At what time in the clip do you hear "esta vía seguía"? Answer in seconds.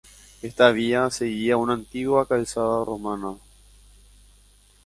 0.41-1.57